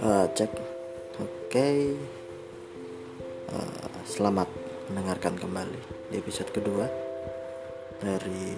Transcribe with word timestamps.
uh, 0.00 0.24
cek. 0.32 0.48
Oke. 1.20 1.52
Okay. 1.52 1.92
uh, 3.52 3.84
selamat 4.08 4.48
mendengarkan 4.88 5.36
kembali 5.36 6.08
di 6.08 6.16
episode 6.16 6.48
kedua 6.48 6.88
dari 8.00 8.56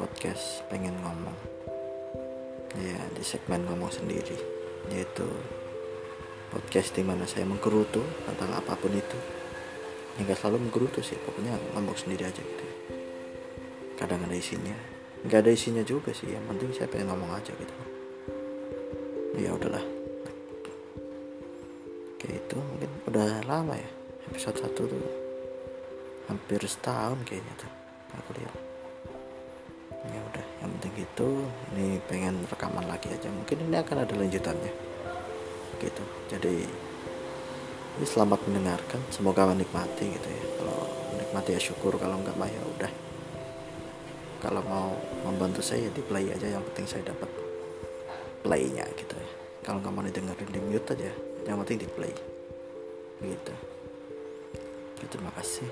podcast 0.00 0.64
pengen 0.72 0.96
ngomong. 1.04 1.36
Ya 2.80 2.96
di 3.12 3.20
segmen 3.20 3.68
ngomong 3.68 3.92
sendiri 3.92 4.40
yaitu 4.88 5.28
podcast 6.48 6.96
di 6.96 7.04
mana 7.04 7.28
saya 7.28 7.44
menggerutu 7.44 8.00
tentang 8.24 8.56
apa 8.56 8.72
pun 8.80 8.96
itu. 8.96 9.20
Nggak 10.16 10.40
selalu 10.40 10.64
menggerutu 10.64 11.04
sih 11.04 11.20
pokoknya 11.28 11.60
ngomong 11.76 11.92
sendiri 11.92 12.24
aja 12.24 12.40
gitu. 12.40 12.66
Kadang 14.00 14.24
ada 14.24 14.32
isinya 14.32 14.93
nggak 15.24 15.40
ada 15.40 15.50
isinya 15.56 15.80
juga 15.80 16.12
sih 16.12 16.28
yang 16.28 16.44
penting 16.44 16.68
saya 16.76 16.84
pengen 16.84 17.08
ngomong 17.08 17.32
aja 17.32 17.52
gitu. 17.56 17.74
Ya 19.40 19.50
udahlah. 19.56 19.82
Kayak 22.20 22.44
itu 22.44 22.56
mungkin 22.60 22.90
udah 23.08 23.40
lama 23.48 23.74
ya 23.74 23.90
episode 24.28 24.60
1 24.60 24.76
tuh. 24.76 24.88
Hampir 26.28 26.60
setahun 26.64 27.20
kayaknya 27.24 27.54
tuh 27.56 27.72
aku 28.16 28.30
lihat. 28.36 28.56
Ya 30.04 30.20
udah 30.20 30.44
yang 30.60 30.70
penting 30.76 30.92
gitu. 31.08 31.28
Ini 31.72 32.04
pengen 32.04 32.44
rekaman 32.44 32.84
lagi 32.84 33.08
aja. 33.08 33.32
Mungkin 33.32 33.64
ini 33.64 33.76
akan 33.80 33.96
ada 34.04 34.12
lanjutannya. 34.12 34.72
Gitu. 35.80 36.04
Jadi 36.28 36.68
ini 37.96 38.06
selamat 38.06 38.44
mendengarkan. 38.44 39.00
Semoga 39.08 39.48
menikmati 39.48 40.04
gitu 40.04 40.28
ya. 40.28 40.44
Kalau 40.60 40.84
menikmati 41.16 41.56
ya 41.56 41.60
syukur 41.60 41.96
kalau 41.96 42.20
enggak 42.20 42.36
mah 42.36 42.48
ya 42.48 42.60
udah 42.76 42.92
kalau 44.44 44.60
mau 44.68 44.92
membantu 45.24 45.64
saya 45.64 45.88
di 45.88 46.04
play 46.04 46.28
aja. 46.28 46.44
Yang 46.44 46.68
penting 46.68 46.84
saya 46.84 47.02
dapat 47.08 47.32
playnya 48.44 48.84
gitu 48.92 49.16
ya. 49.16 49.28
Kalau 49.64 49.80
nggak 49.80 49.92
mau 49.96 50.04
didengerin 50.04 50.50
di 50.52 50.60
mute 50.60 50.92
aja. 50.92 51.12
Yang 51.48 51.56
penting 51.64 51.78
di 51.80 51.88
play. 51.88 52.12
Gitu. 53.24 53.54
Ya, 55.00 55.06
terima 55.08 55.32
kasih. 55.32 55.64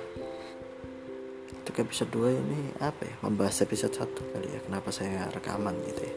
Untuk 1.52 1.76
episode 1.84 2.10
2 2.16 2.32
ini 2.32 2.60
apa 2.80 3.04
ya? 3.04 3.14
Membahas 3.20 3.60
episode 3.60 3.92
1 3.92 4.08
kali 4.08 4.48
ya. 4.48 4.60
Kenapa 4.64 4.88
saya 4.88 5.28
rekaman 5.28 5.76
gitu 5.92 6.08
ya. 6.08 6.14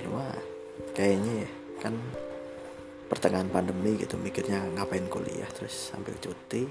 Rumah 0.00 0.32
kayaknya 0.96 1.44
ya. 1.44 1.50
Kan 1.84 2.00
pertengahan 3.12 3.52
pandemi 3.52 4.00
gitu 4.00 4.16
mikirnya 4.16 4.64
ngapain 4.80 5.04
kuliah 5.12 5.48
terus 5.52 5.92
sambil 5.92 6.16
cuti. 6.16 6.64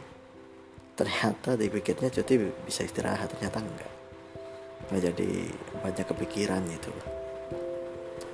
Ternyata 0.97 1.53
dipikirnya 1.53 2.09
cuti 2.09 2.41
bisa 2.65 2.81
istirahat 2.81 3.29
ternyata 3.37 3.61
enggak 3.61 3.96
nah, 4.91 4.99
jadi 4.99 5.31
banyak 5.83 6.05
kepikiran 6.07 6.63
gitu. 6.71 6.93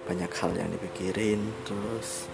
Banyak 0.03 0.31
hal 0.31 0.51
yang 0.57 0.69
dipikirin 0.69 1.39
terus 1.63 2.27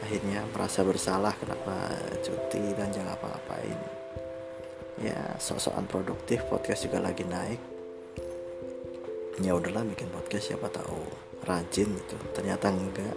akhirnya 0.00 0.44
merasa 0.52 0.84
bersalah 0.84 1.34
kenapa 1.36 1.92
cuti 2.20 2.72
dan 2.76 2.92
jangan 2.92 3.16
apa-apain 3.16 3.96
ya 5.00 5.36
sok-sokan 5.36 5.84
produktif 5.84 6.44
podcast 6.48 6.88
juga 6.88 7.04
lagi 7.04 7.24
naik. 7.24 7.60
Ya 9.44 9.52
udahlah 9.52 9.84
bikin 9.84 10.08
podcast 10.08 10.52
siapa 10.52 10.72
tahu 10.72 11.04
rajin 11.44 11.92
gitu. 11.92 12.16
Ternyata 12.32 12.72
enggak. 12.72 13.16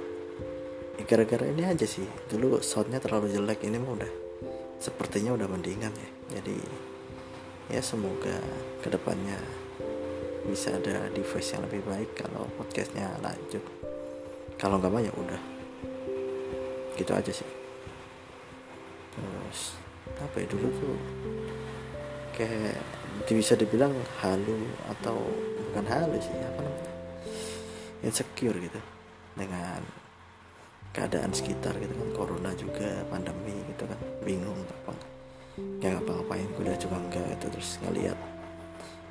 Ya, 0.99 1.03
gara-gara 1.07 1.47
ini 1.47 1.63
aja 1.63 1.87
sih. 1.87 2.03
Dulu 2.27 2.59
soundnya 2.59 2.99
terlalu 2.99 3.31
jelek 3.31 3.63
ini 3.63 3.79
mah 3.79 3.95
udah 3.95 4.11
sepertinya 4.83 5.39
udah 5.39 5.47
mendingan 5.47 5.95
ya. 5.95 6.09
Jadi 6.39 6.59
ya 7.71 7.79
semoga 7.79 8.35
ke 8.83 8.91
depannya 8.91 9.39
bisa 10.47 10.75
ada 10.75 11.11
device 11.11 11.51
yang 11.51 11.63
lebih 11.67 11.81
baik 11.83 12.09
kalau 12.15 12.47
podcastnya 12.55 13.11
lanjut. 13.19 13.63
Kalau 14.55 14.79
nggak 14.79 14.91
mah 14.91 15.03
ya 15.03 15.11
udah. 15.15 15.41
Gitu 16.95 17.11
aja 17.11 17.31
sih. 17.31 17.49
Terus 19.15 19.75
apa 20.19 20.35
ya 20.39 20.47
dulu 20.51 20.67
tuh 20.67 20.97
kayak 22.35 22.79
bisa 23.27 23.55
dibilang 23.55 23.91
halu 24.23 24.67
atau 24.87 25.19
bukan 25.69 25.85
halu 25.87 26.15
sih 26.19 26.35
apa 26.39 26.59
namanya? 26.63 26.93
Insecure 28.03 28.57
gitu 28.59 28.79
dengan 29.35 29.83
keadaan 30.95 31.31
sekitar 31.35 31.75
gitu 31.77 31.93
kan 31.93 32.09
corona 32.15 32.51
juga 32.55 33.03
pandemi 33.11 33.55
gitu 33.75 33.83
kan 33.87 33.99
bingung 34.23 34.59
apa 34.83 34.91
nggak? 34.95 35.11
Ngapa-ngapain 35.79 36.47
kuliah 36.55 36.79
juga 36.79 36.95
enggak 36.99 37.25
gitu 37.35 37.45
terus 37.59 37.79
ngeliat 37.83 38.17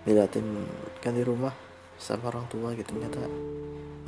diliatin 0.08 0.64
kan 1.04 1.12
di 1.12 1.20
rumah 1.20 1.52
sama 2.00 2.32
orang 2.32 2.48
tua 2.48 2.72
gitu 2.72 2.96
ternyata 2.96 3.28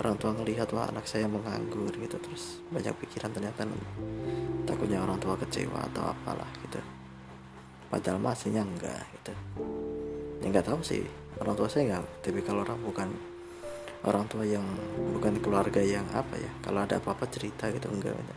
orang 0.01 0.17
tua 0.17 0.33
ngelihat 0.33 0.73
wah 0.73 0.89
anak 0.89 1.05
saya 1.05 1.29
menganggur 1.29 1.93
gitu. 1.93 2.17
Terus 2.17 2.65
banyak 2.73 2.97
pikiran 3.05 3.37
ternyata 3.37 3.69
takutnya 4.65 5.05
orang 5.05 5.21
tua 5.21 5.37
kecewa 5.37 5.85
atau 5.93 6.09
apalah 6.09 6.49
gitu. 6.65 6.81
Padahal 7.93 8.17
masihnya 8.17 8.65
enggak 8.65 9.05
gitu. 9.21 9.37
Ya 10.41 10.47
nggak 10.49 10.65
tahu 10.73 10.81
sih. 10.81 11.05
Orang 11.37 11.53
tua 11.53 11.69
saya 11.69 11.93
nggak 11.93 12.25
tapi 12.25 12.41
kalau 12.41 12.65
orang 12.65 12.81
bukan 12.81 13.09
orang 14.09 14.25
tua 14.33 14.49
yang 14.49 14.65
bukan 15.13 15.37
keluarga 15.45 15.85
yang 15.85 16.09
apa 16.17 16.41
ya 16.41 16.49
kalau 16.65 16.81
ada 16.81 16.97
apa-apa 16.97 17.29
cerita 17.29 17.69
gitu 17.69 17.85
enggak 17.93 18.17
gitu. 18.17 18.35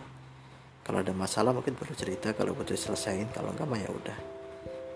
kalau 0.84 1.00
ada 1.00 1.16
masalah 1.16 1.56
mungkin 1.56 1.72
perlu 1.80 1.96
cerita 1.96 2.36
kalau 2.36 2.52
butuh 2.52 2.76
selesaiin 2.76 3.32
kalau 3.32 3.56
enggak 3.56 3.68
mah 3.72 3.80
ya 3.80 3.88
udah 3.88 4.18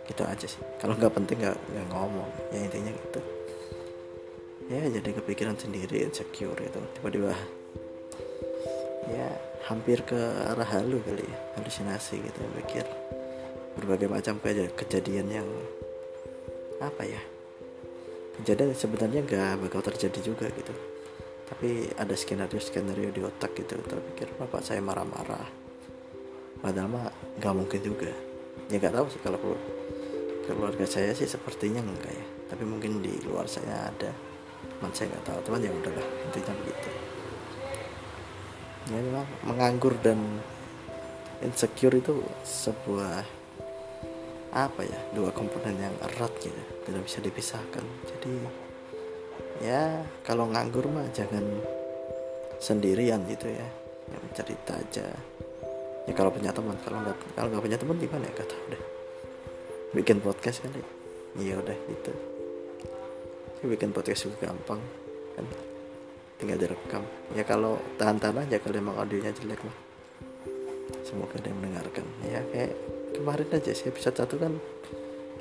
gitu 0.08 0.24
aja 0.24 0.48
sih. 0.48 0.64
Kalau 0.80 0.96
nggak 0.96 1.14
penting 1.14 1.44
nggak 1.44 1.88
ngomong. 1.92 2.30
Ya 2.56 2.60
intinya 2.64 2.92
gitu. 2.92 3.20
Ya 4.68 4.84
jadi 4.84 5.10
kepikiran 5.16 5.56
sendiri 5.56 6.04
insecure 6.04 6.60
itu 6.60 6.80
tiba-tiba 7.00 7.32
ya 9.08 9.32
hampir 9.72 10.04
ke 10.04 10.20
arah 10.52 10.68
halu 10.68 11.00
kali 11.04 11.24
ya. 11.24 11.38
Halusinasi 11.60 12.20
gitu 12.24 12.40
pikir 12.64 12.84
berbagai 13.78 14.10
macam 14.10 14.40
kejadian 14.76 15.28
yang 15.32 15.48
apa 16.84 17.04
ya? 17.04 17.22
Kejadian 18.42 18.76
sebenarnya 18.76 19.24
nggak 19.24 19.68
bakal 19.68 19.82
terjadi 19.88 20.20
juga 20.20 20.52
gitu. 20.52 20.74
Tapi 21.48 21.88
ada 21.96 22.12
skenario 22.12 22.60
skenario 22.60 23.08
di 23.08 23.24
otak 23.24 23.56
gitu 23.56 23.80
terpikir 23.80 24.28
bapak 24.36 24.60
saya 24.68 24.84
marah-marah. 24.84 25.48
Padahal 26.60 26.92
mah 26.92 27.08
nggak 27.40 27.54
mungkin 27.56 27.80
juga. 27.80 28.12
Ya 28.68 28.84
nggak 28.84 29.00
tahu 29.00 29.08
sih 29.16 29.22
kalau 29.24 29.40
keluarga 30.48 30.86
saya 30.88 31.12
sih 31.12 31.28
sepertinya 31.28 31.84
enggak 31.84 32.14
ya. 32.14 32.26
Tapi 32.54 32.64
mungkin 32.64 33.04
di 33.04 33.12
luar 33.28 33.50
saya 33.50 33.92
ada. 33.92 34.12
Teman 34.78 34.92
saya 34.96 35.12
nggak 35.12 35.26
tahu. 35.28 35.40
Teman 35.48 35.60
ya 35.66 35.72
udahlah 35.74 36.08
intinya 36.28 36.54
begitu. 36.64 36.90
Ya 38.88 39.00
memang 39.04 39.28
menganggur 39.44 39.94
dan 40.00 40.20
insecure 41.44 42.00
itu 42.00 42.24
sebuah 42.48 43.24
apa 44.56 44.82
ya 44.88 45.00
dua 45.12 45.36
komponen 45.36 45.76
yang 45.76 45.96
erat 46.02 46.32
gitu. 46.40 46.62
Tidak 46.88 47.02
bisa 47.04 47.20
dipisahkan. 47.20 47.84
Jadi 48.08 48.34
ya 49.60 50.02
kalau 50.24 50.48
nganggur 50.48 50.88
mah 50.88 51.10
jangan 51.12 51.44
sendirian 52.64 53.28
gitu 53.28 53.52
ya. 53.52 53.68
Yang 54.08 54.26
cerita 54.40 54.72
aja. 54.80 55.08
Ya 56.08 56.14
kalau 56.16 56.32
punya 56.32 56.56
teman 56.56 56.80
kalau 56.80 57.04
nggak 57.04 57.18
kalau 57.36 57.52
nggak 57.52 57.64
punya 57.68 57.78
teman 57.78 58.00
gimana 58.00 58.24
ya? 58.32 58.34
Kata 58.40 58.56
udah 58.72 58.97
bikin 59.96 60.20
podcast 60.20 60.64
kali. 60.64 60.84
Iya 61.40 61.62
udah 61.62 61.78
gitu. 61.88 62.12
Bikin 63.64 63.96
podcast 63.96 64.28
juga 64.28 64.52
gampang 64.52 64.82
kan? 65.38 65.46
Tinggal 66.38 66.60
direkam. 66.60 67.04
Ya 67.34 67.44
kalau 67.48 67.80
tahan-tahan 67.96 68.46
aja 68.46 68.60
kalau 68.60 68.76
emang 68.78 68.96
audionya 69.00 69.32
jelek 69.32 69.62
mah. 69.64 69.78
Semoga 71.08 71.40
ada 71.40 71.48
yang 71.48 71.60
mendengarkan. 71.64 72.06
Ya 72.28 72.44
kayak 72.52 72.74
kemarin 73.16 73.48
aja 73.56 73.72
sih 73.72 73.88
episode 73.88 74.18
satu 74.20 74.36
kan 74.36 74.54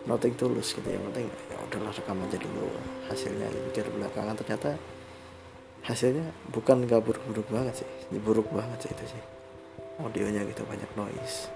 noting 0.07 0.39
tulus 0.39 0.73
gitu. 0.78 0.87
Ya 0.87 1.01
penting 1.11 1.27
ya 1.51 1.57
udahlah 1.67 1.93
rekam 1.93 2.23
aja 2.23 2.39
dulu 2.39 2.71
hasilnya. 3.11 3.49
Pikir 3.73 3.91
belakangan 3.91 4.34
ternyata 4.39 4.78
hasilnya 5.87 6.27
bukan 6.51 6.87
gak 6.87 7.03
buruk-buruk 7.03 7.49
banget 7.51 7.83
sih. 7.83 7.89
Buruk 8.22 8.49
banget 8.54 8.89
sih 8.89 8.91
itu 8.95 9.04
sih. 9.19 9.22
Audionya 9.97 10.45
gitu 10.45 10.63
banyak 10.65 10.91
noise 10.97 11.51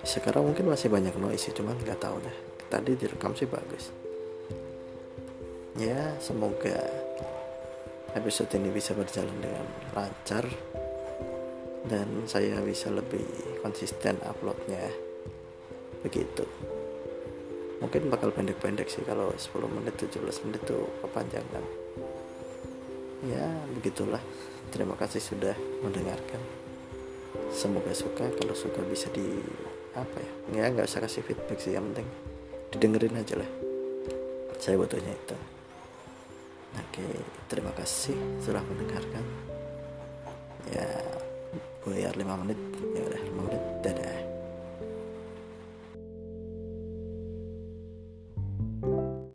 sekarang 0.00 0.48
mungkin 0.48 0.72
masih 0.72 0.88
banyak 0.88 1.12
noise 1.20 1.52
cuman 1.52 1.76
nggak 1.80 2.00
tahu 2.00 2.16
deh. 2.24 2.36
Tadi 2.70 2.96
direkam 2.96 3.36
sih 3.36 3.44
bagus. 3.44 3.92
Ya 5.76 6.16
semoga 6.18 6.82
episode 8.16 8.50
ini 8.58 8.74
bisa 8.74 8.96
berjalan 8.96 9.34
dengan 9.38 9.66
lancar 9.94 10.44
dan 11.86 12.08
saya 12.26 12.58
bisa 12.64 12.88
lebih 12.90 13.24
konsisten 13.60 14.18
uploadnya. 14.24 14.88
Begitu. 16.00 16.44
Mungkin 17.80 18.12
bakal 18.12 18.32
pendek-pendek 18.36 18.92
sih 18.92 19.00
kalau 19.08 19.32
10 19.32 19.56
menit 19.72 19.96
17 19.96 20.20
menit 20.44 20.60
tuh 20.68 20.84
kepanjangan. 21.00 21.64
Ya 23.24 23.48
begitulah. 23.76 24.20
Terima 24.68 24.96
kasih 24.96 25.20
sudah 25.20 25.56
mendengarkan. 25.80 26.40
Semoga 27.50 27.92
suka 27.96 28.28
kalau 28.36 28.54
suka 28.54 28.84
bisa 28.84 29.08
di 29.10 29.26
apa 29.94 30.16
ya? 30.18 30.32
Ya 30.54 30.64
nggak 30.70 30.86
usah 30.86 31.02
kasih 31.02 31.22
feedback 31.26 31.58
sih 31.58 31.74
yang 31.74 31.86
penting 31.90 32.08
didengerin 32.70 33.18
aja 33.18 33.34
lah. 33.40 33.50
Saya 34.62 34.78
butuhnya 34.78 35.10
itu. 35.10 35.36
Oke 36.78 37.06
terima 37.50 37.72
kasih 37.74 38.14
sudah 38.38 38.62
mendengarkan. 38.62 39.24
Ya 40.70 40.86
bayar 41.82 42.14
5 42.14 42.42
menit. 42.46 42.60
Ya 42.94 43.02
udah 43.10 43.20
5 43.20 43.46
menit 43.50 43.62